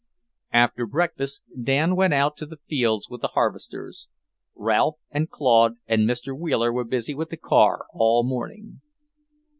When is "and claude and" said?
5.11-6.09